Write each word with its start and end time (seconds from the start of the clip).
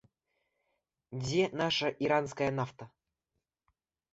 Дзе 1.23 1.43
наша 1.61 1.87
іранская 2.07 2.49
нафта? 2.61 2.83